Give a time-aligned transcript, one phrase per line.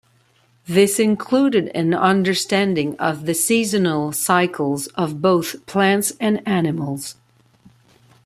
[0.65, 7.17] This included an understanding of the seasonal cycles of both plants and animals.